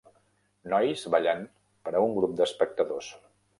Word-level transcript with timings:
Nois 0.73 1.03
ballant 1.17 1.45
per 1.85 1.95
a 1.95 2.03
un 2.07 2.17
grup 2.17 2.35
d'espectadors. 2.43 3.15